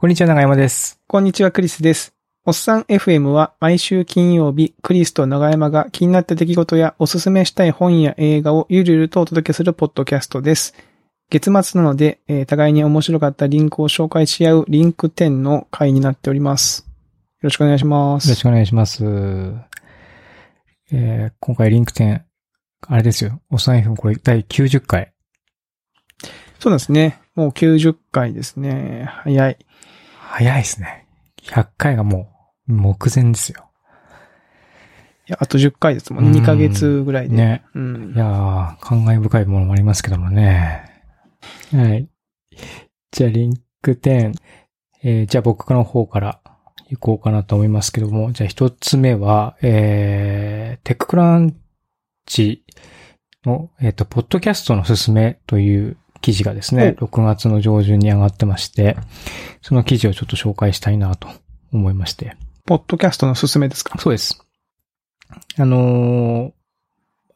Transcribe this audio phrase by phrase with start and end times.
[0.00, 0.98] こんにちは、長山です。
[1.06, 2.14] こんにちは、クリスです。
[2.46, 10.74] おっさん FM は毎週金曜日、クリスと長山が気になった出来事やおすすめしたい本や映画をゆるゆるとお届けするポッドキャストです。
[11.28, 16.86] 月末なので、えー互いに面白かったリンクを紹介し合うリンク10の回になっております。
[16.88, 16.94] よ
[17.42, 18.26] ろしくお願いします。
[18.26, 19.04] よろしくお願いします。
[20.92, 22.22] えー今回リンク10、
[22.86, 23.42] あれですよ。
[23.50, 25.12] おっさん FM これ第90回。
[26.58, 27.20] そうですね。
[27.34, 29.04] もう90回ですね。
[29.24, 29.58] 早い。
[30.30, 31.06] 早いですね。
[31.42, 32.28] 100回がも
[32.68, 33.68] う目前ですよ。
[35.26, 36.38] いや、あと10回ですもんね。
[36.38, 37.36] うん2ヶ月ぐらいで。
[37.36, 37.64] ね。
[37.74, 38.18] うんい。
[38.18, 40.84] やー、感慨深いものもありますけどもね。
[41.72, 42.08] はい。
[43.10, 44.34] じゃあ、リンク10。
[45.02, 46.40] えーじゃあ僕の方から
[46.90, 48.32] 行こうかなと思いますけども。
[48.32, 51.56] じゃあ一つ目は、えー、テッククラン
[52.26, 52.64] チ
[53.44, 58.96] の、えっ、と、ポッドキャストのすすめという記事がですね、6月の上旬に上がってまして、
[59.62, 61.28] その記事をちょっと紹介したいなと
[61.72, 62.36] 思いまして。
[62.66, 63.98] ポッドキャストのすすめですか？
[63.98, 64.44] そうです。
[65.58, 66.52] あのー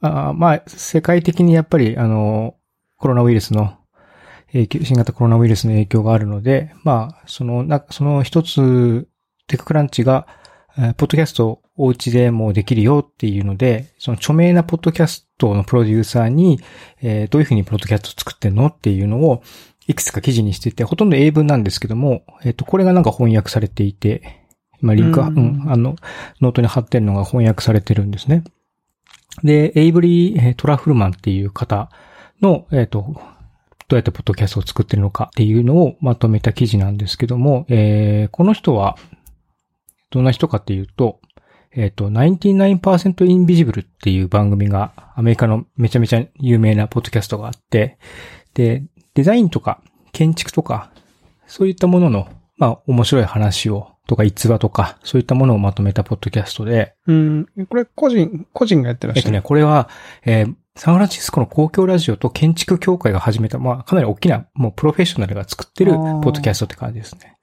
[0.00, 2.64] あーまあ、世界的にやっぱり、あのー
[2.96, 3.76] コロナウイルスの
[4.52, 9.08] 影響、新型コロナウイルスの影響があるので、まあ、その、な、その一つ、
[9.46, 10.26] テッククランチが、
[10.78, 16.60] えーポッドキャストをお家でもできるよっていうので、その著名なポッドキャストのプロデューサーに、
[17.02, 19.42] えーどういうふうにポッドキャストを作ってんのっていうのを、
[19.86, 24.44] いくつか記事にしていて、ほとんど英文なんですけども、えっ、と、これがなんか翻訳されていて、
[24.82, 25.96] 今リンクは、ううんん、あの、
[26.40, 28.44] ノートに貼ってるのが翻訳されてるんですね。
[29.42, 31.90] で、エイブリー・えートラフルマンっていう方
[32.40, 33.14] の、えっ、と、
[33.88, 38.96] どうやってポッドキャストを作ってるのかっていうのをまとめた記事なんですけども、えーこの人は、
[40.10, 41.20] どんな人かっていうと、
[41.76, 47.98] えっ、と、99% Invisible っていう番組がアメリカのめちゃめちゃ有名なポッドキャストがあって、
[48.54, 49.80] で、デザインとか
[50.12, 50.90] 建築とか、
[51.46, 57.46] そういったものの、まあ、面白い話を、とか逸話とか、そういったものをまとめたポッドキャストで、うん。
[57.68, 59.20] これ個人、個人がやってらっしゃる？
[59.20, 59.88] えっとね、これは、
[60.24, 67.33] えーサンフランシスコの公共ラジオと建築協会が始めた、まあ、かなり大きな、もうプロフェッショナルが作ってるポッドキャストって感じですね。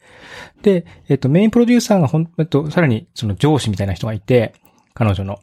[0.62, 4.54] で、えっと、メインプロデューサーがほん、えっと、さらにその上司みたいな人がいて、
[4.94, 5.40] 彼女の。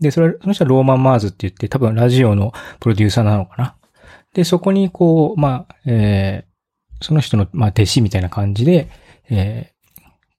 [0.00, 3.76] で、それ、その人はローマン・マーズって言って、多分ラジオのプロデューサーなのかな。
[4.34, 6.52] で、そこにこう、まあ、えー
[7.04, 8.88] その人の、まあ、弟子みたいな感じで、
[9.28, 9.72] えー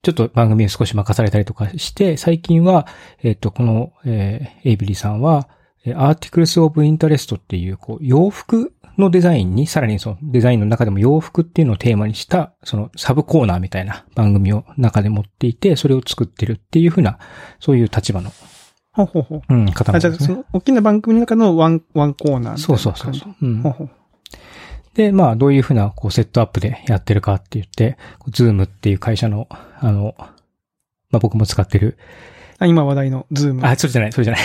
[0.02, 2.86] ちょっと番組を少し任されたりとかして、最近は、
[3.22, 5.48] えっ、と、この、えーエイブリーさんは、
[5.86, 17.18] えー Articles of Interest っていう、こう、洋服のデザインに、さらにそのデザインの中でも洋服っていうのをテーマにした、そのサブコーナーみたいな番組を中で持っていて、それを作ってるっていうふうな、
[17.60, 18.30] そういう立場の、
[18.92, 19.42] ほうほうほう。
[19.48, 20.34] うん、方なあ、じゃあ、んですね。
[20.34, 23.34] その、大きな番組の中のワン、ワンコーナーそうそうそうそう。
[23.42, 23.90] うんほうほう
[24.94, 30.14] で、まあ、どういうふうな、こう、セットアップでやってるかって言って、ズームっていう会社の、あの、
[31.10, 31.98] まあ、僕も使ってる。
[32.58, 33.66] あ、今話題のズーム。
[33.66, 34.42] あ、それじゃない、それじゃない。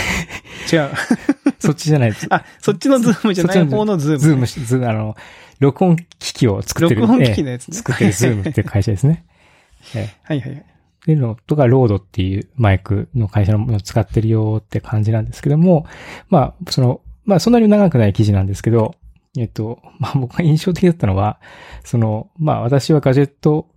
[0.72, 0.96] 違う。
[1.62, 2.14] そっちじゃない。
[2.30, 4.20] あ、そっちのズームじゃない方のズーム。
[4.20, 5.16] ズームし、ズーム、あの、
[5.60, 7.02] 録音機器を作ってる。
[7.02, 7.74] 録音機器えのやつね。
[7.74, 9.26] え作ってるズームっていう会社ですね。
[9.96, 10.60] ええはいはいはい。
[10.60, 10.64] っ
[11.02, 15.86] ていうのとか、ロードっていうマイクの会社のものを使ってるよって感じなんですけども、
[16.30, 18.96] まあ、その、まあ、そんなに長くない記事なんですけど、
[19.38, 21.40] えっと、まあ、僕が印象的だったのは、
[21.84, 23.68] その、まあ、私はガジェット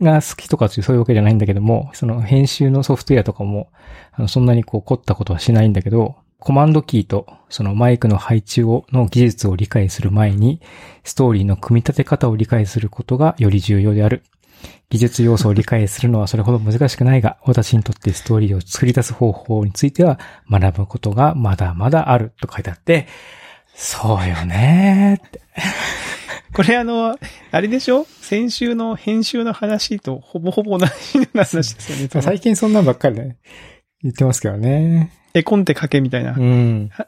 [0.00, 3.70] が好きとかそういうわけじゃないんだけども、その編集のソフトウェアとかも、
[4.12, 10.60] あの、そんなにこう凝ったことはしないんだけど、コマンドキーとそのマイクの配置を、の技術を理解する前に、
[11.04, 14.24] ストーリーの組み立て方を理解することがより重要である。
[14.90, 20.18] 技術要素を理解するのはそれほど難しくないが、私にとってストーリーを作り出す方法については
[20.50, 23.06] 学ぶことがまだまだあると書いてあって、
[23.76, 25.40] そうよねーって。
[26.52, 27.16] これあの、
[27.52, 28.04] あれでしょ？
[28.20, 32.20] 先週の編集の話とほぼほぼ同じような話ですよね。
[32.20, 33.36] 最近そんなんばっかりね、
[34.02, 35.21] 言ってますけどね。
[35.34, 36.34] 絵コンテかけみたいな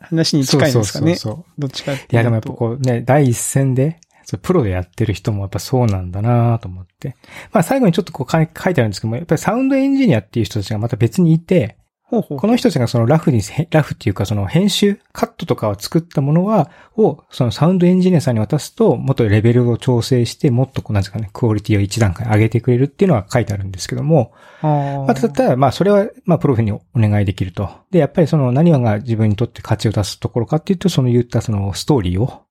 [0.01, 1.17] 話に近いんですかね？
[1.17, 2.15] そうそうそうどっちかっていうと。
[2.15, 4.01] いやでもやっぱこうね、第一線で、
[4.43, 7.17] プロでやってる人もやっぱそうなんだなと思って。
[7.53, 11.77] まあ最後にちょっとこう書い書いてあるんですけども、やっぱりサウンドエンジニアっていう人たちがまた別にいて、
[12.15, 13.41] ほうほうこの人たちがそのラフに、
[13.71, 24.33] ラフっていうかその編集、カットとかを作ったものは、をそのサウンドエンジニアさんに渡すと、もっとレベルを調整して、もっとこうなんですかね、クオリティを一段階上げてくれるっていうのは書いてあるんですけども、
[24.63, 25.05] あー。
[25.07, 27.69] まあ、ただ、まあ、それは、まあ、プロフにお願いできると。
[27.91, 32.43] で、やっぱりその何が自分にとって価値を出すところかっていうと、その言ったそのストーリーを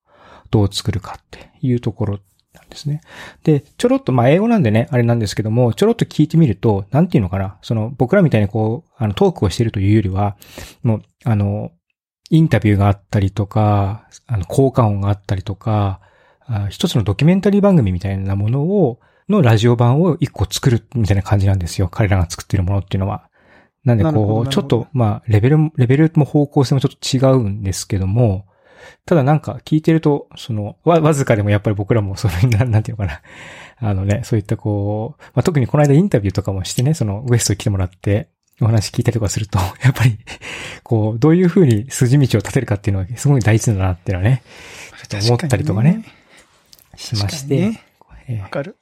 [0.51, 2.19] どう作るかっていうところ
[2.53, 3.01] なんですね。
[3.43, 10.37] で、ちょろっと、まあ、英語なんでね、あれなんですけども、ちょろっと聞いてみると、なんていうのかな、その、僕らみたいにこう、あの、トークをしているというよりは、
[10.83, 11.71] もう、あの、
[12.29, 15.99] インタビューがあったりとか、あの、効果音があったりとか、
[16.45, 21.87] あ一つのドキュメンタリー番組みたいなものを、のラジオ版を一個作るみたいな感じなんですよ。
[21.87, 23.29] 彼らが作ってるものっていうのは。
[23.85, 28.45] なんでこう、ちょっと、まあ、レベルも、レベルも方向性もちょっと違うんですけども、
[29.05, 33.21] ただなんか聞いてると、その、わ、わずかでもやっぱり僕らもそういう、なんなんていうのかな。
[33.77, 38.29] あのね、そういったこう、まあ、特にこの間インタビューとかもしてね、そのウエストに来てもらって、
[38.61, 40.17] お話聞いたりとかすると、 やっぱり、
[40.83, 44.43] こう、どういうふうに筋道を立てるかっていうのはすごい大事だなっていうのはね、
[45.27, 46.05] 思ったりとかね、
[46.95, 47.79] しまして、
[48.41, 48.77] わかる。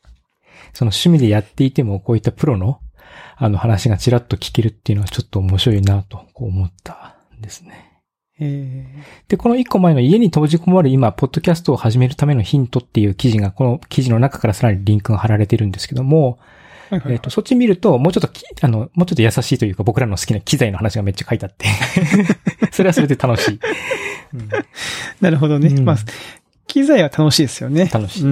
[0.74, 2.80] その趣味でやっていても、こういったプロの、
[3.38, 7.91] あの話がちらっと聞けるっていうのはちょっと面白いなとこう思ったんですね。
[8.42, 8.86] え
[9.28, 21.66] で、この一個前の家に閉じこもる今、ポッドキャストを始めるためのヒントっていう記事が、この記事の中からさらにリンクが貼られてるんですけども、ーはいはいえっ、と、そっち見ると、もうちょっとき、あの、もうちょっと優しいというか、僕らの好きな機材の話がめっちゃ書いてあって、
[22.72, 23.60] それはそれで楽しい。
[24.34, 24.50] うん
[25.22, 25.70] なるほどね。
[25.70, 25.98] うんまあ、
[26.68, 27.86] 機材は楽しいですよね。
[27.86, 28.26] 楽しい。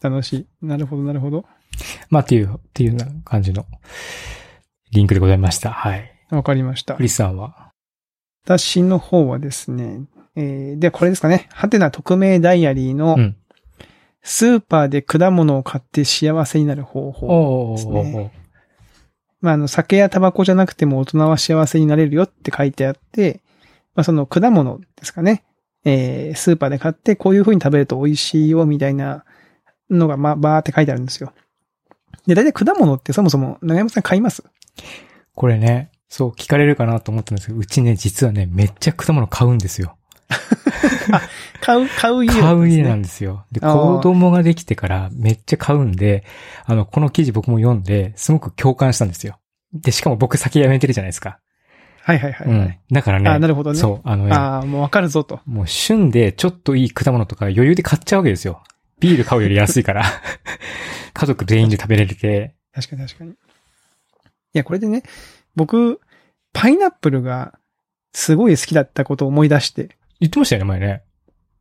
[0.00, 0.46] 楽しい。
[0.62, 1.44] なるほど、なるほど。
[2.08, 3.66] まあ、っていう、っていうような感じの
[4.92, 5.70] リンクでございました。
[5.70, 6.12] はい。
[6.30, 7.02] わかりましたク。
[7.02, 7.69] リスさんは、
[8.58, 10.00] 私の方はですね、
[10.34, 11.48] えー、で、これですかね。
[11.52, 13.36] ハテナ匿名ダイアリーのうん、
[14.22, 17.72] スーパーで果物を買って幸せになる方法。
[17.72, 18.32] おですーね
[19.40, 23.40] まあ、あの、酒やタバコじゃなくても大人は幸せになれるよって書いてあって、
[23.94, 25.44] まあ、その果物ですかね。
[25.84, 29.24] えー、スーパーで買ってこういう風に食べると美味しいよみたいな
[29.88, 31.32] のが、まあ、バーって書いてあるんですよ。
[32.26, 34.42] で、大体果物ってそもそも長山さん買います？
[35.36, 39.96] これね、そう聞かれるかなと思ったんですけど、うちね、実はね、めっちゃ果物買うんですよ。
[41.62, 43.44] 買う、買う家買う家なんでですよ。
[43.52, 46.24] で、子供ができてからめっちゃ買うんで、
[46.64, 49.38] あの、この記事僕も読んで、すごく共感したんですよ。
[49.72, 51.38] で、しかも僕先辞めてるじゃないですか。
[52.02, 52.76] はいはいはい、はいうん。
[52.90, 53.78] だからね、あなるほどね。
[53.78, 55.40] そう、あのね、ああ、もうわかるぞと。
[55.46, 58.64] もう旬でちょっといい果物とか余裕で買っちゃうわけですよ。
[58.98, 60.04] ビール買うより安いから。
[61.14, 62.54] 家族全員で食べれて。
[62.72, 63.30] 確かに確かに。
[63.30, 63.34] い
[64.54, 65.02] や、これでね、
[65.56, 66.00] 僕、
[66.52, 67.58] パイナップルが
[68.12, 69.96] すごい好きだったことを思い出して。
[70.20, 71.02] 言ってましたよね、前ね。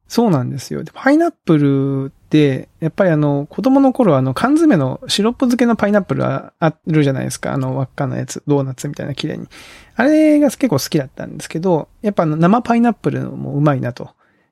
[0.09, 0.83] そうなんですよ。
[0.83, 7.53] でパイナップルって、やっぱりあの、子供の頃あの、缶詰のシロップ漬けのパイナップルああるじゃないですか。
[7.53, 9.47] あの、輪っかのやつ、ドーナツみたいな綺麗に。
[9.95, 14.09] あれが結構好きだったんですけど、やっぱあの生パイナップルもうまいなと。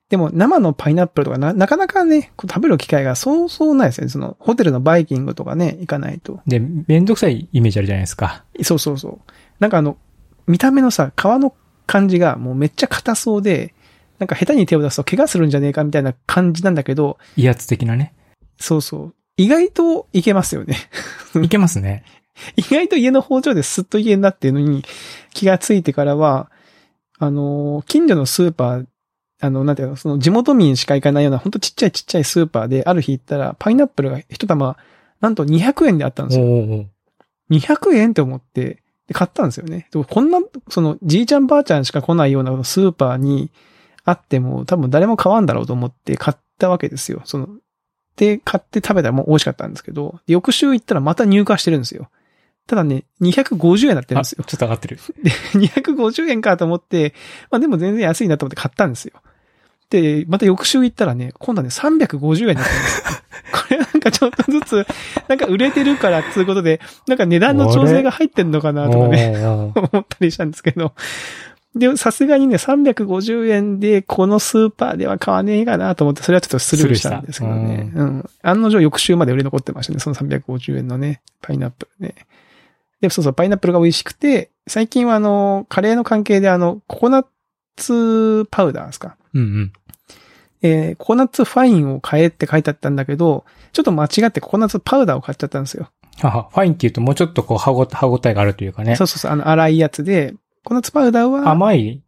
[0.09, 4.09] でも生のパイナップルとかな、なかなかね、食べる機会がそうそうないですよね。
[4.09, 6.39] その、ホテルのバイキングとかね、行かないと。
[6.48, 8.45] で、めんどくさいイメージあるじゃないですか。
[8.63, 9.31] そうそうそう。
[9.59, 9.98] なんかあの、
[10.48, 11.54] 見た目のさ、皮の
[11.86, 13.74] 感じがもうめっちゃ硬そうで、
[14.19, 18.13] なんか下手に手を出すと怪我するんじゃねえかみたいな感じなんだけど、威圧的なね。
[18.60, 19.15] そうそう。
[19.36, 20.77] 意外といけますよね。
[21.42, 22.03] いけますね。
[22.56, 24.83] 意外と家の包丁ですっといけんなっていうのに
[25.33, 26.50] 気がついてからは、
[27.19, 28.86] あのー、近所のスーパー、
[29.39, 34.78] あの、なんていうの、その地元民しか行かないような、ほんとちっちゃいちっちゃいスーパーで、ある日行ったら、パイナップルが一玉、
[35.22, 36.45] なんと200円であったんですよ。
[36.45, 36.86] おーおー
[37.50, 39.88] 200円って思って、で買ったんですよね。
[40.10, 40.39] こんな、
[40.69, 43.51] その、じいちゃんばあちゃんしか来ないようなスーパーに
[44.04, 47.22] あっても、多分誰も買わんだろうと思って買ったわけですよ。
[47.24, 47.48] その、
[48.18, 52.10] で、買って食べたらもう美味しかったんですけど、で翌週行ったらまた入荷してるんですよ。
[52.66, 54.44] ただね、250円になってるんあ、ですよ。
[54.45, 55.00] ちょっと上がってる。
[55.24, 57.13] で、250円かと思って、
[57.50, 59.13] まあでも全然安いなと思って買ったんですよ。
[59.89, 63.18] で、また翌週行ったらね、今度はね、350円になってるんですよ。
[63.54, 64.88] これなんかちょっとずつ、
[65.30, 70.94] なんか売れてるからっていうことで、なんか値段の調整が入ってんのかなとかね、思ったりしたんですけど。
[71.75, 77.91] で、さすがにね、350円でこのスーパーでは買わねえかなと思って、それはちょっとスルーしたんですけどね。
[77.94, 78.29] スうん。
[78.41, 82.15] 案の定翌週まで売れ残ってましたね、その350円のね、パイナップルね。
[83.01, 87.25] で、そうそう、パイナップルが美味しくて、最近はあの、カレーの関係であの、ココナッ
[87.75, 89.15] ツパウダーですか。
[89.39, 89.74] うんうん。
[90.62, 95.89] えー、ココナッツファインを買えって書いてあったんだけど、ちょっと間違ってココナッツパウダーを買っちゃったんですよ。
[96.22, 99.03] はは、ファインって言うともうちょっとこう歯ご歯ごたえがあるというかねそ。
[99.03, 102.01] うそうそう、あの、粗いやつで、ココナッツパウダーは、甘い、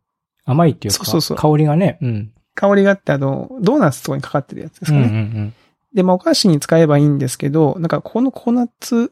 [0.46, 2.32] 甘いっていうか、そうそうそう香りがね、うん。
[2.56, 5.14] 香りがあって、あの、ドーナツとかにかかってるやつですうんかね。
[5.14, 5.54] うんうん。
[5.94, 9.12] で、まあ、お菓子に使えばいいんですけど、なんか、このココナッツ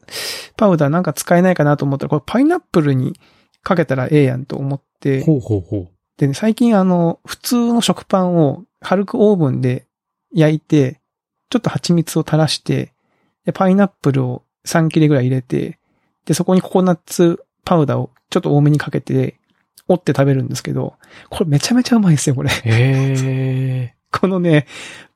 [0.56, 3.18] パウダーなんか使えないかなと思ったら、これパイナップルに
[3.62, 5.88] かけたらええやんと思って、ほうほうほう。
[6.18, 9.86] でね、最近あの、普通の食パンを軽くオーブンで
[10.34, 11.00] 焼いて、
[11.48, 12.92] ちょっと蜂蜜を垂らして、
[13.46, 15.78] で、パイナップルを3切れぐらい入れて、
[16.26, 19.38] で、そこにココナッツパウダーをちょっと多めにかけて、
[19.86, 20.96] 折って食べるんですけど、
[21.30, 22.50] これめちゃめちゃうまいですよ、これ。
[22.50, 23.98] へー。
[24.10, 24.66] このね、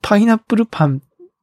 [0.01, 1.01] パイナップルパン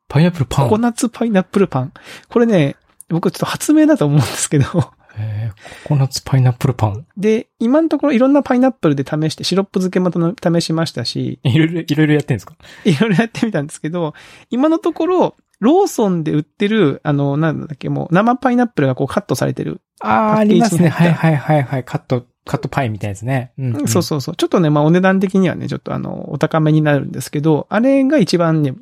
[0.09, 0.65] パイナップルパン。
[0.65, 1.93] ココナッツパイナップルパン。
[2.29, 2.77] これね、
[3.09, 4.93] 僕ちょっと発明だと思うんですけど。
[5.21, 7.07] へーココナッツパイナップルパン。
[7.17, 12.55] で、今のところいろんなパイナップルで試して、シロップ漬けも試しましたし、いろいろ、いろいろやってんですか？
[12.85, 14.15] いろいろやってみたんですけど、
[14.51, 19.83] 今のところ、ローソンで売ってる、あの、なんだっけ、もう生パイナップルがこうカットされてる。
[20.01, 20.89] ああ、ありますね。
[20.89, 21.85] はいはいはいはい。
[21.85, 23.53] カット、カットパイみたいなやつね。
[23.59, 23.89] うん、うん。
[23.89, 24.37] そうそうそう。
[24.37, 28.73] ちょっとね、まあお値段的にはね、ちょっとあの、お高めになるんですけど、あれが一番ね、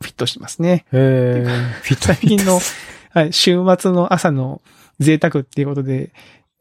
[0.00, 0.84] フィットしてますね。
[0.92, 1.44] へえ。
[1.82, 2.60] フィット最近の、
[3.14, 4.62] はい、週末の朝の
[4.98, 6.12] 贅沢っていうことで、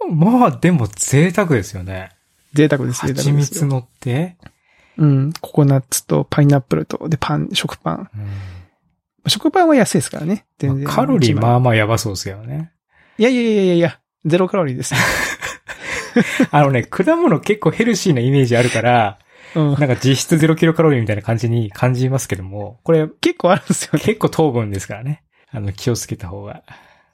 [0.09, 2.11] まあ、でも贅沢ですよね。
[2.53, 3.65] 贅沢です、贅蜂沢ですよ。
[3.65, 4.37] 蜜乗って。
[4.97, 5.33] うん。
[5.41, 8.09] ココナッツとパイナップルと、で、パン、食パン。
[8.15, 8.57] うん
[9.29, 10.45] 食パンは安いですからね。
[10.57, 10.87] 全然。
[10.87, 11.55] カロリーまあ。
[11.55, 12.71] あまあやばそうですけどね。
[13.17, 14.95] いやいやいやいやいや、ゼロカロリーです。
[16.51, 19.19] あのね、果物結構ヘルシーなイメージあるから、
[19.55, 19.73] うん。
[19.73, 23.99] なんか実質0キロカロリーみたいな感じに感じますけども、これ結構あるんですよね。
[23.99, 25.23] 結構糖分ですからね。
[25.51, 26.63] あの、気をつけた方が。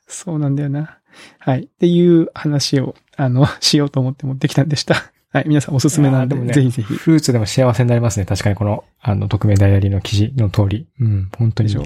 [0.07, 1.00] そうなんだよな。
[1.39, 1.63] はい。
[1.63, 4.95] っていう話を、あの、 しようと思って持ってきたんでした。
[5.31, 5.45] はい。
[5.48, 6.93] 皆さんおすすめなんで、でもねぜひぜひ。
[6.93, 8.25] フルーツでも幸せになりますね。
[8.25, 10.88] 確かにこの、あの、匿名ダイアリーの記事の通り。
[11.00, 11.86] うん、本当にでしょ。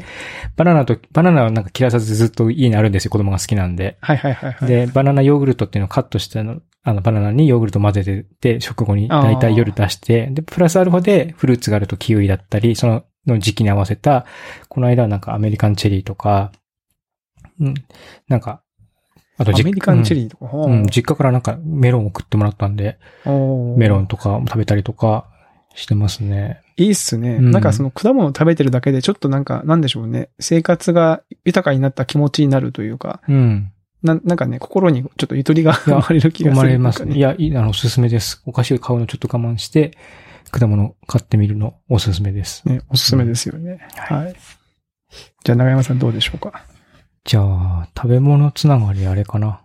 [0.58, 3.12] バナナと、バナナはなんか切らさずずっと家にあるんですよ。
[3.12, 3.98] 子供が好きなんで。
[4.02, 4.68] はいはいはいはい。
[4.68, 14.26] で、バナナヨーグルトっていうのをカットしたの、あの、バナナにヨーグルト混ぜてて、食後に大体夜出して、で、プラスアルファでフルーツがあるとキウイだったり、その、の時期に合わせた、
[14.68, 16.52] この間はなんかアメリカンチェリーとか、
[17.60, 17.74] うん、
[18.28, 18.62] なんか、
[19.38, 20.48] あとアメリカンチェー、リーとか。
[20.52, 22.98] うん、うん実家からなんかメロンを送ってもらったんで、
[23.78, 25.26] メロンとかも食べたりとか
[25.76, 26.62] してますね。
[26.76, 27.36] いいっすね。
[27.36, 30.30] うんなんかその果物を食べてるだけでちょっとなんか、なんでしょうね。
[30.40, 33.72] 生活が豊かになった気持ちになるというか、うん。
[34.04, 36.68] ななんかね、心にちょっとゆとりがい生やまれる気が生する。
[36.68, 37.16] まれますね。
[37.16, 38.42] いや、や、いい、あの、おすすめです。
[38.46, 39.98] お菓子を買うのちょっと我慢して、
[40.52, 42.68] 果物買ってみるのおすすめです。
[42.68, 43.80] ね、おすすめですよね。
[43.96, 44.36] はいはい。
[45.44, 46.64] じゃあ、長山さんどうでしょうか？
[47.28, 49.62] じゃあ、食べ物つながりあれかな。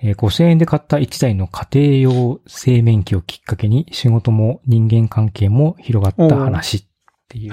[0.00, 6.84] えー5000円で買った1台の家庭用製麺機をきっかけに仕事も人間関係も広がった話っ
[7.28, 7.52] ていう。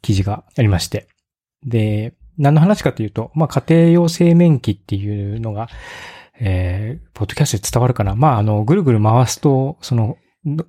[0.00, 1.06] 記事がありまして。
[1.66, 5.68] で、何の話かというと、まあ家庭用製麺機っていうのが、
[6.40, 8.14] えー、ポッドキャストで伝わるかな。
[8.14, 10.16] まああの、ぐるぐる回すと、その、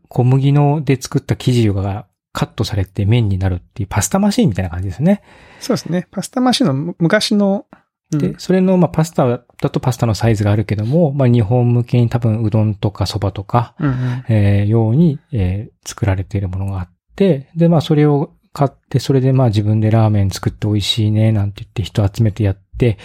[0.09, 5.23] 小麦ので作った生地がカットされて麺になるっていうパスタマシーンみたいな感じですね。
[5.59, 6.07] そうですね。
[6.11, 7.65] パスタマシンのむ昔の、
[8.11, 9.39] うんで、それの、まあ、パスタだ
[9.69, 22.97] とパスタのサイズがあるけども、まあ、日本向けに多分うどんとか蕎麦とか、うんうんえー、ように、えー作られているものがあって、で、まあ、それを買って、それでまあ、自分でラーメン作って美味しいね、なんて言って人集めてやって、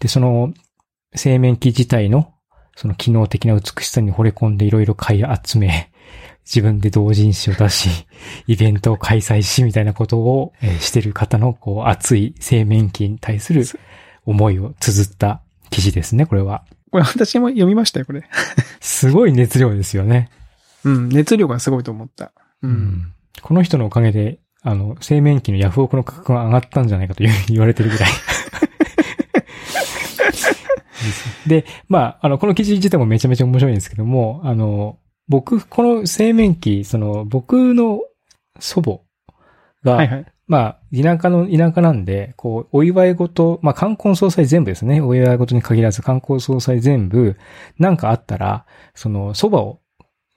[0.00, 0.54] で、その、
[1.14, 2.32] 製麺機自体の、
[2.76, 5.90] その機能的な美しさに惚れ込んでいろいろ買い集め、
[6.48, 7.90] 自分で同人誌を出し、
[8.48, 13.64] イベントを開催し、みたいなことを、えーしてる方の、こう、熱い製麺機に対する
[14.24, 16.64] 思いを綴った記事ですね、これは。
[16.90, 18.24] これ私も読みましたよ、これ。
[18.80, 20.30] すごい熱量ですよね。
[20.84, 21.08] うん。
[21.10, 22.32] 熱量がすごいと思った。
[22.62, 22.68] う。
[22.68, 23.12] うん
[23.42, 28.10] この人のおかげで、あの、製麺機のヤフオクの価格が上がったんじゃないかと 言われてるぐらい。
[31.46, 38.00] で、まあ、あの、この記事自体もめちゃめちゃ面白いんですけども、あの、僕、この製麺機、その、僕の
[38.58, 39.00] 祖母
[39.84, 40.26] が、はいはい。
[40.46, 45.02] まあ、田舎の、田舎なんで、こう、お祝い事、まあ、冠婚葬祭全部ですね。
[45.02, 47.36] お祝い事に限らず、冠婚葬祭全部、
[47.78, 49.80] なんかあったら、その、蕎麦を、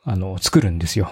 [0.04, 1.12] あの、作るんですよ。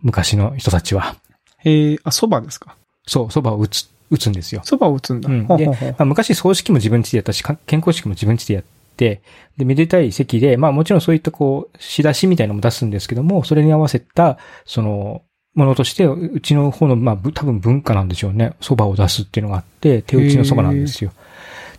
[0.00, 1.16] 昔の人たちは。
[1.64, 2.76] えー、あ、蕎麦ですか？
[3.06, 4.62] そう、蕎麦を打つ、打つんですよ。
[4.64, 5.28] 蕎麦を打つんだ。
[5.28, 9.22] うんでまあ、昔葬式も自分家でやったし、か健康式も自分家でやって、で、
[9.56, 15.22] めでたい席で、まあもちろんそういったこう、仕出しみたいなのも出すんですけども、それに合わせた、その、
[15.54, 18.52] ものとして、うちの方の、まあ、ぶ多分文化なんでしょうね。
[18.60, 21.12] 蕎麦を出すっていうのがあって、手打ちの蕎麦なんですよ。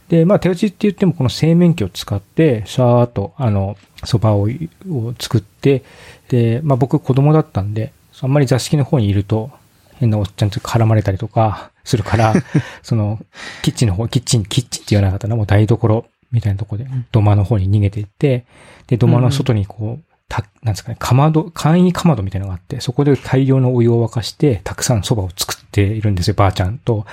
[0.10, 5.84] で、まあ、手打ちって言っても、この製麺機を使って、シャーっと、あの、蕎麦をを作って、
[6.28, 9.52] で、まあ、僕子供だったんで、あんまり座敷の方にいると、
[9.96, 12.34] 変なおっちゃんと絡まれたりとかするから、
[12.84, 13.20] その、
[13.62, 18.46] キッチンの方、キッチン、キッチンって言わなかったな、もう台所みたいなところで、土間の方に逃げていって、
[18.88, 27.06] で、土間の外にこう、た、なんですかね、かまど、簡易かまどみたいなのがあって、そこで大量のお湯を沸かして、たくさん蕎麦を作っているんですよ、ばあちゃんと、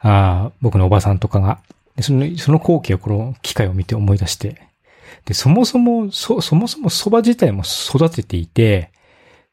[0.00, 1.58] あー僕のおばさんとかが。
[1.96, 4.62] でその、その光景をこの機会を見て思い出して、
[5.24, 8.90] で、そもそも、そ、そもそも蕎麦自体も育てていて、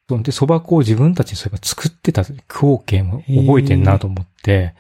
[0.08, 4.74] で、蕎麦粉を自分たちでそういえば作ってた光景も覚えてんなと思って、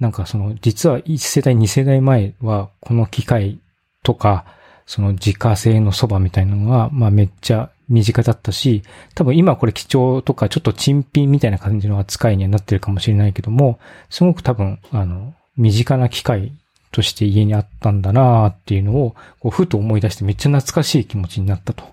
[0.00, 3.58] なんかその、実は1世代、2世代前は、この機械
[4.04, 4.44] とか、
[4.86, 8.82] その自家製の蕎麦みたいなのが、まあめっちゃ身近だったし、
[9.14, 13.80] 多分今これ貴重とかちょっと珍品みたいな感じの扱いにはなってるかもしれないけども、
[14.10, 16.52] すごく多分、あの、身近な機械
[16.92, 21.84] として家にあったんだなっていうのを、こうふと思い出してめっちゃ懐かしい気持ちになったと。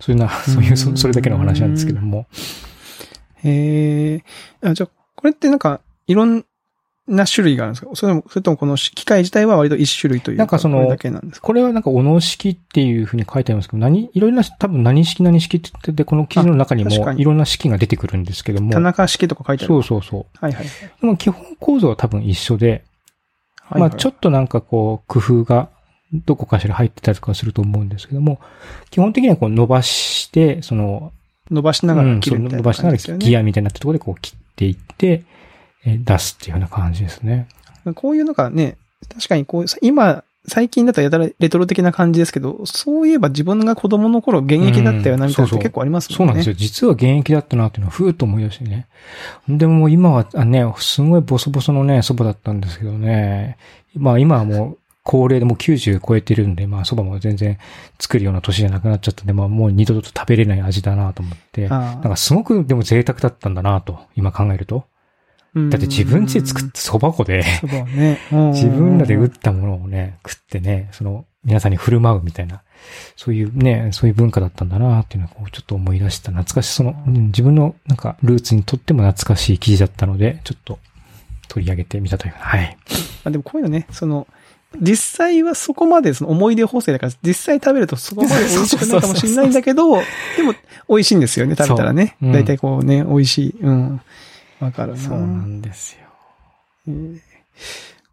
[0.00, 2.26] そういうな、そういう、そそれだけの話なんですけども。
[3.44, 4.24] へえ。
[4.62, 6.44] あ、じゃあ、これってなんか、いろん、
[7.08, 7.90] な種類があるんですか？
[7.94, 11.46] それとも、それともこの機械自体は割と一種類というなんかそのこれだけなんですか？
[11.46, 18.70] これはなんか、おの式っていうふうに書いてありますけど、何、いろんな、多分何式何式って言ってて、この記事の中にもいろんな式が出てくるんですけども。
[18.70, 19.74] 田中式とか書いてある。
[19.74, 20.26] そうそうそう。
[20.38, 20.66] はいはい。
[21.00, 22.84] でも基本構造は多分一緒で、
[23.62, 25.70] はいまあちょっとなんかこう、工夫が
[26.12, 28.40] どこかしら入ってたりとかすると思うんですけども、
[28.90, 31.12] 基本的にはこう伸ばして、その、
[31.50, 33.18] 伸ばしながら切るうんみたいなそう伸ばしながら。
[33.18, 35.24] ギアみたいになところでこう切っていって、えー
[35.84, 37.48] 出すっていうような感じですね。
[37.94, 38.76] こういうのがね、
[39.12, 46.18] 確かにこう、今、最近だとやたらレトロ的な感じですけど、そういえば自分が子供の頃現役だったよな、みたいなのって結構ありますもんね。
[46.18, 46.54] そうなんですよ。
[46.54, 48.86] 実は現役だったなっていうのはふーっと思い出してね。
[49.48, 53.56] でももう今はあね、すごいボソボソのね、蕎麦だったんですけどね。
[53.94, 57.58] まあ今はもう高齢でもう90超えてるんで、まあ蕎麦も全然
[58.00, 61.68] 作るような年じゃなくなっちゃったんで、まあもう二度と食べれない味だなと思って。
[61.68, 64.86] あなんかすごくでも贅沢だったんだなと、今考えると。
[65.54, 67.44] あだって自分家で作った蕎麦粉で、
[67.94, 68.18] ね。
[68.52, 72.62] 自分らで打打ったものをね、食ってね、その、皆さんに振る舞うみたいな、
[73.16, 76.30] そういうね、そういう文化だったんだなっていうのをこうちょっと思い出した。
[76.30, 80.78] 懐かしい、その、うん自分のなんかルーツにとっても懐かしい記事だったので、ちょっと
[81.48, 82.34] 取り上げてみたという。
[82.36, 82.76] はい。
[83.24, 84.26] まあでもこういうのね、その、
[84.80, 89.96] 実際はそこまでその思い出補正だから、実際食べるとそこまで 美味しくないかもしれないんだけど、
[90.36, 90.54] でも
[90.88, 92.16] 美味しいんですよね、食べたらね。
[92.20, 93.54] そううんだいたいこうね、美味しい。
[93.60, 94.00] うん。
[94.64, 94.98] わかるな。
[94.98, 96.06] そうなんですよ。
[96.88, 97.20] えー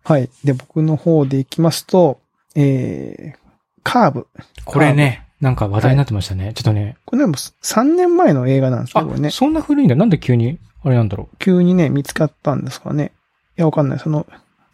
[0.03, 0.29] はい。
[0.43, 2.19] で、僕の方でいきますと、
[2.55, 3.39] えー、
[3.83, 4.27] カーブ。
[4.65, 6.53] これね、なんか話題になってましたね。
[6.55, 6.97] ちょっとね。
[7.05, 9.29] これでも3年前の映画なんですよ、これね。
[9.29, 9.95] そんな古いんだ。
[9.95, 13.11] なんで急に、あれなんだろ急にね、見つかったんですかね。
[13.55, 13.99] いや、わかんない。
[13.99, 14.25] その、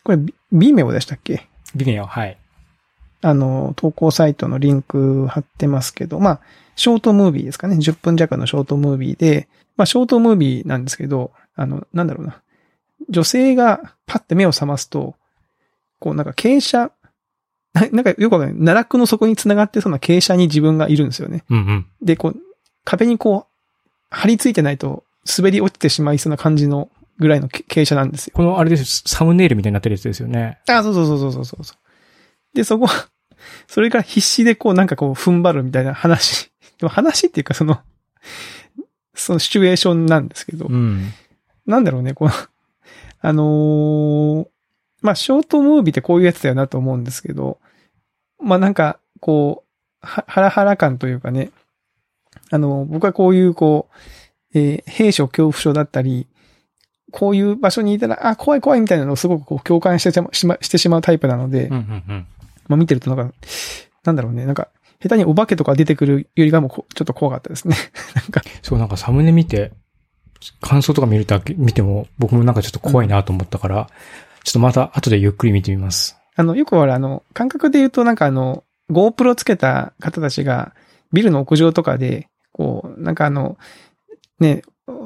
[0.05, 1.33] これ、ビビメオでしたっけ？
[1.33, 1.77] う。
[1.77, 2.37] ビデオ、はい。
[3.21, 6.39] あの、投稿サイトのリンク貼ってますけど、まあ、
[6.77, 7.75] ショートムービーですかね。
[7.75, 12.41] 10分弱のショートムービーで、まあ、ショートムービーなんですけど、あの、なんだろうな。
[13.09, 15.15] 女性がパッて目を覚ますと、
[15.99, 16.91] こうなんか傾斜、
[17.73, 18.53] ななんかよくわかんない。
[18.53, 21.43] 奈落の底に繋がってそうな傾斜に自分がいるんですよね。
[21.49, 21.85] うんうん。
[22.01, 22.35] で、こう、
[22.83, 23.55] 壁にこう、
[24.09, 25.03] 張り付いてないと
[25.37, 28.33] 滑り落ちてしまいそうな感じのぐらいのけ傾斜なんですよ。
[28.35, 29.03] このあれです。
[29.05, 30.59] サムネイルみたいになってるやつですよね。
[30.67, 32.55] あ、そうそうそうそうそうそう。
[32.55, 32.87] で、そこ、
[33.67, 36.51] それから必死でこうなんかこう踏ん張るみたいな話。
[36.79, 37.79] でも話っていうかその、
[39.13, 41.13] そのシチュエーションなんですけど、うん。
[41.65, 42.31] なんだろうね、この、
[43.21, 44.47] あのー
[45.01, 47.59] まあ、ショートムービーってこういうやつだよなと思うんですけど、
[48.39, 49.63] まあ、なんか、こ
[50.01, 51.51] う、は、ハラハラ感というかね、
[52.51, 53.89] あの、僕はこういうこ
[54.53, 56.27] う、えー兵所恐怖症だったり、
[57.11, 62.27] こういう場所にいたら、あ、怖い怖いみたいなのをすごくこう共感してしましてしまうタイプなので、うんうんうん。
[62.67, 63.35] まあ見てるとなんか、
[64.03, 64.69] なんだろうね、なんか、
[65.01, 67.75] 下手にお化けとか出てくるよりがもちょっと怖かったですね。
[68.15, 69.71] なんか、そう、なんかサムネ見て、
[70.61, 73.89] 感想とか見るだけ、見ても、僕もなんかちょっと怖いなと思ったから、
[74.43, 76.17] ちょっとまた後でゆっくり見てみます。
[76.35, 80.73] あの、よくほら、あの、感覚で言うとなんかあの、GoPro つけた方たちが、
[81.11, 83.57] ビルの屋上とかで、こう、なんかあの、
[84.39, 84.61] ね、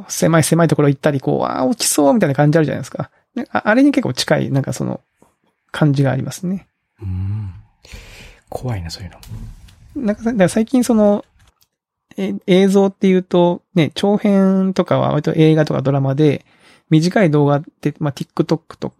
[0.07, 3.11] 狭い狭いところ行ったり、こう、ああ、落ちそうみたいな感じあるじゃないですか。
[3.35, 5.01] ねああれに結構近い、なんかその、
[5.71, 6.67] 感じがありますね。
[7.01, 7.53] うん。
[8.49, 9.11] 怖いな、そういう
[9.95, 10.13] の。
[10.13, 11.23] なんか最近その、
[12.19, 16.45] え映像っていうと、ね、長編とかは割と映画とかドラマで、
[16.89, 18.93] 短い動画って、まあ、TikTok と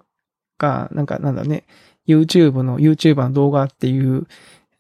[0.58, 1.65] か、なんかなんだね、
[2.08, 4.25] YouTube の YouTuber の動画っていう、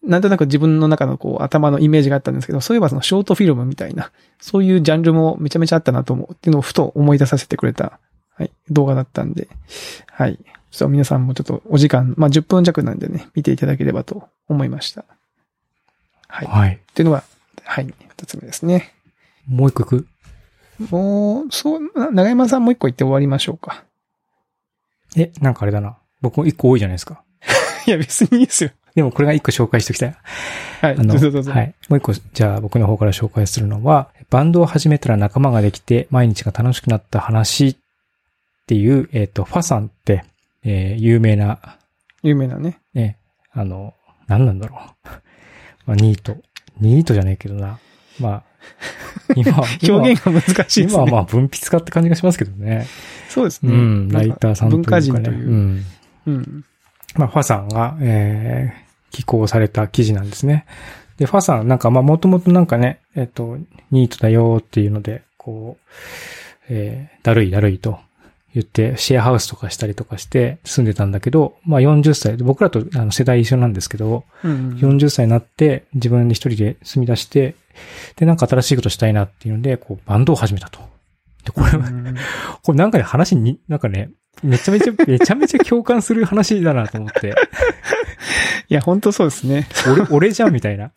[0.01, 7.99] なんとなく自分の中のこう頭のイメージがあったんですけど、そういえばそのショートフィルムみたいな、そういうジャンルもめちゃめちゃあったなと思うっていうのをふと思い出させてくれた、
[8.35, 9.49] はい、動画だったんで、
[10.07, 10.39] はい。
[10.71, 15.03] ちょっと皆さんもちょっとお時間、まあ、10分弱なんでね、見ていただければと思いました。
[16.27, 16.47] はい。
[16.47, 16.75] はい。
[16.75, 17.23] っていうのが、
[17.69, 18.95] はい、二つ目ですね。
[19.47, 20.07] もう一個行く
[20.91, 23.83] もう、そう、な長山さんもう一個言って終わりましょうか。
[25.15, 25.99] え、なんかあれだな。
[26.19, 27.23] 僕も一個多いじゃないですか。
[27.85, 28.71] いや、別にいいですよ。
[28.95, 30.15] でもこれが一個紹介しておきたい。
[30.81, 31.51] はい、あの、どうぞどうぞ。
[31.51, 31.75] はい。
[31.89, 37.75] もう一個、じゃあ僕の方から紹介するのは、バンドを始めたら仲間ができて毎日が楽しくなった話っ
[38.65, 40.23] ていう、えっ、と、ファさんって、
[40.63, 41.77] えー有名な、
[42.23, 42.79] 有名なね。
[42.95, 43.19] ね、
[43.51, 43.93] あの、
[44.25, 45.07] 何なんだろう。
[45.85, 46.35] まあ、ニート。
[46.81, 47.79] ニートじゃないけどな。
[48.19, 48.43] まあ、
[49.35, 49.53] 今
[49.87, 50.85] 表現が難しいですね。
[50.89, 52.85] 今はまあ分筆家って感じがしますけどね。
[53.29, 53.73] そうですね。
[53.73, 55.07] うん、ライターさんというか、ね。
[55.07, 55.85] 文化人といううん。
[56.27, 56.65] うん。
[57.15, 60.65] まあ、ファさんが、えー、寄稿された記事なんですね。
[61.17, 63.57] で、ファさん、なんか、まあ、もともとなんかね、えっ、と、
[63.91, 65.85] ニートだよっていうので、こう、
[66.69, 67.99] えー、だるいだるいと
[68.53, 74.71] 言って、シェアハウスとかしたりとかして住んでたんだけど、まあ、40歳で、僕らとあの世代一緒なんですけど、うん。
[74.75, 77.55] 40歳になって自分で一人で住み出して、
[78.15, 80.79] で、なんか新しいことしたいなっていうので、こう、バンドを始めたと。
[81.45, 82.15] で、これは、うん
[82.63, 84.09] これなんかね、話に、なんかね、
[84.43, 87.35] めちゃめちゃ、 めちゃめちゃ共感する話だなと思って。
[88.69, 89.67] いや、本当そうですね。
[89.87, 90.91] 俺、俺じゃんみたいな。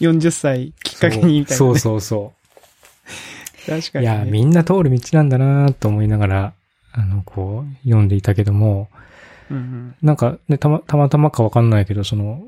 [0.00, 1.70] 40歳きっかけにみたいな、ね。
[1.70, 2.43] そうそうそう。
[3.66, 4.12] 確かに、ね。
[4.12, 6.52] いや、みんな通る道なんだなと思いながら、
[6.92, 8.88] あの、こう、読んでいたけども、
[9.50, 9.94] うんうん。
[10.02, 12.42] なんか、ね、たま、たまたまかわかんないけど、その、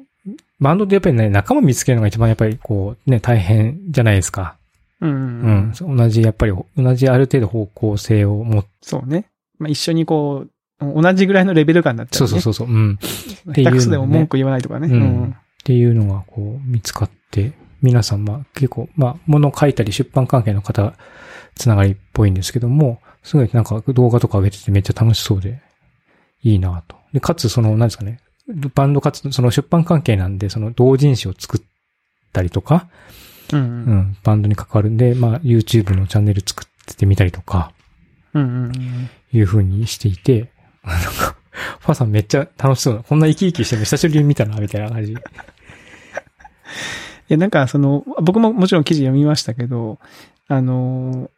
[0.61, 4.57] バンドでやっぱりね、仲間見つけるのが一番やっぱりこう、ね、大変じゃないですか。
[5.01, 5.97] うんううんん。
[5.97, 9.27] 同じ、やっぱり、同じある程度方向性を持って、そうね。
[9.59, 10.47] まあ、一緒にこ
[10.81, 12.31] う、同じぐらいのレベル感になっちゃう、ね。
[12.31, 12.99] そうそうそうそう、うん。
[13.47, 14.89] うっていうのねでも文句言わないとかね。
[14.89, 17.51] うんっていうのがこう見つかって、
[17.83, 20.95] 皆さんまあ結構、まあ物を書いたり出版関係の方、
[21.55, 25.61] つながりっぽいんですけども、すごいなんか動画とか上げててめっちゃ楽しそうで、
[26.43, 26.97] いいなと。
[27.13, 28.21] で、かつその、何ですかね、
[28.75, 31.63] バンドかつ、その出版関係なんで、その同人誌を作っ
[32.33, 32.89] たりとか、
[33.53, 33.61] うん。
[33.61, 33.63] う。
[33.63, 37.73] うんん、バンドに関わるんで、まあ YouTube のチャンネル作っててみたりとか、
[38.35, 39.11] うんうんうん。
[39.33, 40.53] いう風にしていて、
[40.85, 41.37] なんか、
[41.81, 45.17] ファーさんめっちゃ楽しそうな、こんな生き生きしてるの久しぶりに見たな、みたいな感じ。
[47.29, 49.99] いや、なんかその、僕ももちろん記事読みましたけど、
[50.49, 51.31] あの、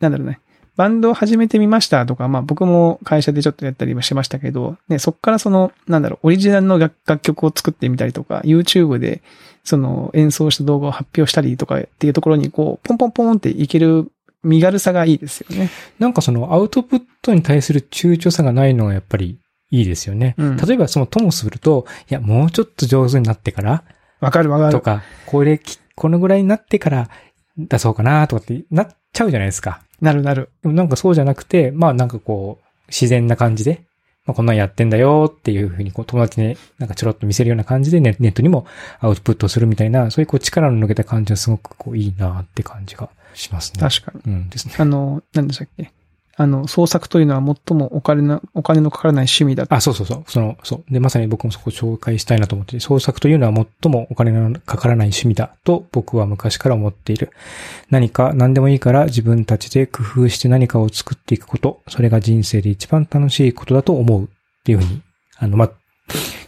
[0.00, 0.40] なんだろうね。
[0.76, 9.22] バンドを始めてみましたとか、まあ僕も会社でちょっとやったりもしましたけど、ね、そっからその、なんだろう、オリジナルの楽楽曲を作ってみたりとか、YouTube で
[9.64, 14.10] その演奏した動画を発表したりとかっていうところにこう、ポンポンポンっていける
[14.42, 15.70] 身軽さがいいですよね。
[15.98, 19.38] なんかそのアウトプットに対する躊躇さがないのがやっぱり
[19.70, 20.34] いいですよね。
[20.38, 23.84] うん例えばそのともすると、いや、もうちょっと上手になってから、
[24.22, 24.72] わかるわかる。
[24.72, 27.10] とか、これき、このぐらいになってから
[27.58, 29.82] 出そうかなとかってなっちゃうじゃないですか。
[30.00, 30.50] なるなる。
[30.62, 33.84] でもなんかそうじゃなくて、まあなんかこう、自然な感じで、
[34.24, 38.66] まあこんなんやってんだよっていうふうにこう友達になんかちょろっと見せるような感じでネネットにも
[39.00, 43.80] アウトプットするみたいな、そういうこう力の抜けた感じはすごくこういいなって感じがしますね。
[43.80, 44.32] 確かに。
[44.32, 44.74] うんですね。
[44.78, 45.90] あの、何でしたっけ？
[46.36, 49.74] あの、創作というのは最もお金の、お金のかからない趣味だと。
[49.74, 50.24] あ、そうそうそう。
[50.26, 50.92] その、そう。
[50.92, 57.30] で、まさに僕もそこを紹介したいなと思って、創作というのは最もお金のかからない趣味だと僕は昔から思っている。
[57.90, 64.26] 何か何でもいいから自分たちで工夫して何かを作っていくこと、それが人生で一番楽しいことだと思うっ
[64.64, 65.02] ていうふうに、
[65.36, 65.70] あの、ま、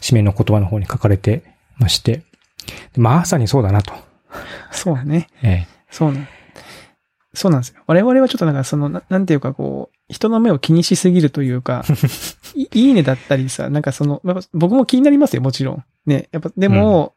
[0.01, 1.42] 締めの言葉の方に書かれて
[1.79, 2.23] まして、
[2.94, 3.92] でまさにそうだなと。
[4.70, 5.29] そうね。
[5.42, 6.29] えそうなん。
[7.35, 7.83] そうなんですよ。
[7.87, 11.85] 我々はちょっとなんかその、ななんていうかこう、人の目を気にしすぎるというか、
[12.55, 15.85] いいいねだったりさ、なんかその、僕も気になりますよ、もちろん。
[16.07, 16.29] ね。
[16.33, 17.14] やっぱ、でも、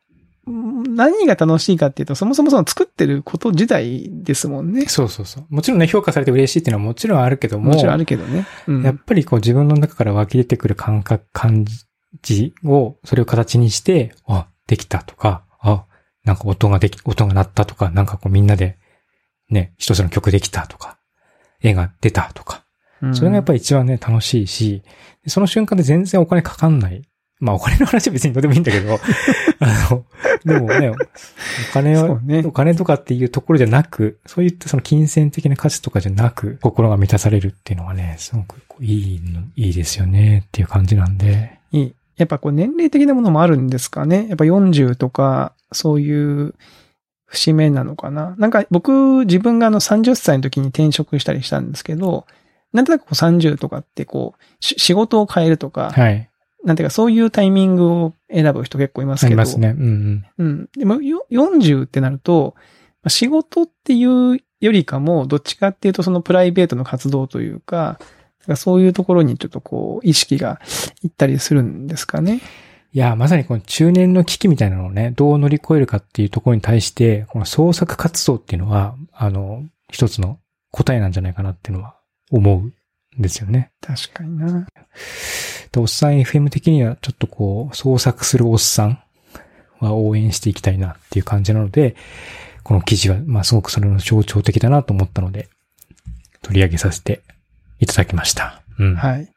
[0.48, 4.86] 何が楽しいかっていうと、そもそもその作ってること自体ですもんねえ。
[4.88, 5.46] そうそうそう。
[5.50, 8.48] もちろんね、評価されて嬉しいっていうのはもちろんあるけども、もちろんあるけどね。
[8.68, 8.84] うん。
[8.84, 11.66] やっぱりこう自分の中から湧き出てくる感覚、感
[12.22, 15.86] じを、それを形にして、あ、できたとか、あ、
[16.24, 18.78] なんか音ができ、音が鳴ったとか、なんかこうみんなで、
[19.50, 20.98] ね、一つの曲できたとか、
[21.62, 22.64] 絵が出たとか、
[23.02, 24.82] うんそれがやっぱり一番ね、楽しいし、
[25.28, 27.04] その瞬間で全然お金かかんない。
[27.40, 28.96] まあお金の話は別にどうでもいいんだけど、
[29.60, 30.06] あの、
[30.44, 30.96] でもね、お
[31.72, 41.60] 金は、そうねお金とかっていうところじゃなく、そういったその金銭的な価値とかじゃなく、心が満たされるっていうのはね、すごくいいの、いいですよねっていう感じなんで。
[41.72, 41.94] いい。
[42.18, 44.26] やっぱこう年齢的なものもあるんですかね。
[44.28, 46.56] やっぱ40とか、そういう
[47.28, 48.36] 節目なのかな？
[48.38, 52.26] なんか僕、自分があの30歳の時に転職したりしたんですけど、
[52.74, 56.30] なんとなくこう30とかってこう、し仕事を変えるとか、はい。
[56.64, 59.30] なんていうかそういうタイミングを選ぶ人結構いますけど。
[59.30, 59.76] ありますね。
[59.78, 60.26] うんうん。
[60.38, 60.70] うん。
[60.78, 62.56] でも、よ40ってなると、
[63.04, 68.00] まあ仕事っていうよりかも、どっちかっていうとそのプライベートの活動というか
[68.56, 70.60] そういうところにちょっとこう、意識が
[71.04, 72.42] いったりするんですかね？
[72.94, 80.40] いや、まさにこの中年の危機みたいなのをね、どう乗り越えるかっていうところに対して、この創作活動っていうのは、あの、一つの
[80.72, 81.96] 答えなんじゃないかなっていうのは
[82.32, 82.60] 思う
[83.20, 83.72] んですよね。
[83.82, 84.66] 確かにな。
[85.72, 89.00] で、おっさん FM 的にはちょっとこう、創作するおっさん
[89.80, 91.96] は応援していきたいなっていう感じなので、
[92.64, 95.50] この記事は、まあすごくそれの象徴的だなと思ったので、
[96.42, 97.22] 取り上げさせて
[97.80, 98.62] いただきました。
[98.80, 98.96] うん。
[98.96, 99.30] はい。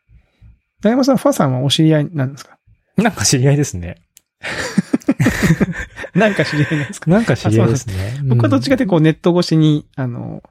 [0.83, 2.57] 大山さん、ファさんはお知り合いなんですか？
[3.03, 3.97] なんか知り合いですね。
[6.15, 7.11] なんか知り合いなんですか？
[7.11, 7.95] なんか知り合いですね。
[8.25, 10.43] 僕はどっちかかってこうネット越しに、あの、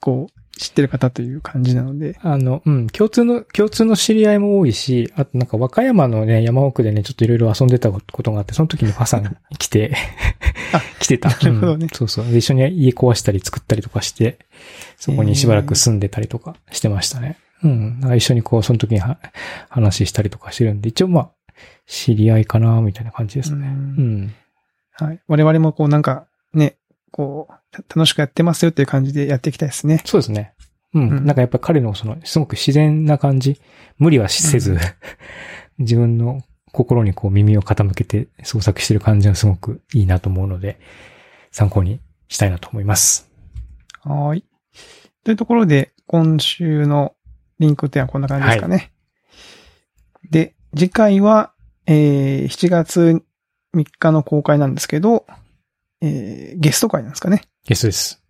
[0.00, 2.18] こう、知ってる方という感じなので。
[2.22, 9.94] あの、うん、共通の、共通の知り合いも多いし、あとなんか和歌山のね、山奥でね、ちょっといろいろ遊んでたことがあって、その時にファさん来て
[10.74, 11.30] あ、来てた。
[11.30, 12.26] なるほどねうんそうそう。
[12.30, 14.38] で一緒に家壊したり作ったりとかして、
[14.98, 17.38] そこにしばらく住んでたりとかしてましたね。
[17.62, 18.00] うん。
[18.00, 19.18] なんか一緒にこう、その時には
[19.70, 21.30] 話したりとかしてるんで、一応まあ、
[21.90, 23.66] 知り合いかな、みたいな感じですね。
[23.66, 24.34] うんうん。
[24.92, 25.20] はい。
[25.26, 26.76] 我々もこうなんか、ね、
[27.10, 30.00] こう、た楽しくやってますよっていう感じでやっていきたいですね。
[30.04, 30.54] そうですね。
[30.94, 31.08] うん。
[31.08, 33.60] うんなんかやっぱ彼のその、すごく自然な感じ。
[33.98, 34.78] 無理はせず、うん
[35.78, 40.78] 自分の心にこう耳を傾けて創作してる感じがすごくいいなと思うので、
[41.50, 43.30] 参考にしたいなと思います。
[44.02, 44.44] はーい。
[45.24, 47.14] というところで、今週の
[47.58, 48.92] リンクってはこんな感じですかね。
[50.30, 51.52] で、次回は、
[51.92, 53.20] えー、7月
[53.74, 55.26] 3日の公開なんですけど、
[56.00, 57.42] えー、ゲスト会なんですかね。
[57.66, 58.22] ゲストです。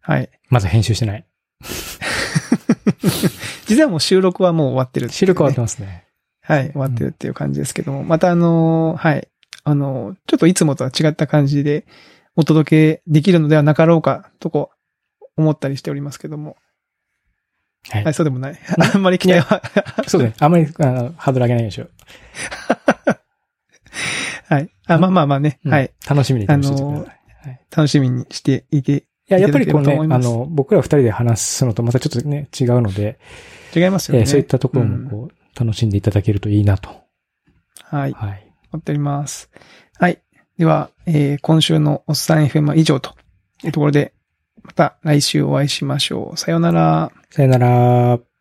[0.00, 0.30] はい。
[0.48, 1.26] まず編集してない。
[3.66, 6.06] 実はもう収録はもう終わってるね収録終わってますね。
[6.40, 9.26] はい、終わってるっていう感じですけども、またあのーはい、
[9.64, 11.86] あのーちょっといつもとは違った感じで
[12.36, 14.70] お届けできるのではなかろうかとこ
[15.36, 16.56] 思ったりしておりますけども。
[17.90, 18.04] はい。
[18.04, 18.58] はい、そうでもない。
[18.94, 19.62] あんまり期待は。
[20.06, 20.34] そうですね。
[20.40, 21.90] あまり、あの、ハードル上げないでしょう。
[24.48, 24.70] はい。
[24.86, 25.58] あ、まあまあまあね。
[25.64, 25.90] うんはい。
[26.08, 27.04] 楽しみに楽しみに
[27.70, 33.18] 楽しみにしていて、いや、やっぱりこうね、あの、僕ら二人で話すのとまたちょっとね、違うので、
[33.74, 34.20] 違いますよね。
[34.20, 36.90] えーそういったところもこう、楽しんでいただけるといいなと。
[37.82, 38.12] はい。
[38.12, 38.52] はい。
[38.72, 39.50] 思っております。
[39.98, 40.20] はい。
[40.58, 43.14] では、えー今週のおっさん FM は以上と
[43.64, 44.12] いうところで、
[44.64, 46.36] また来週お会いしましょう。
[46.36, 47.12] さよなら。
[47.30, 48.33] さよなら。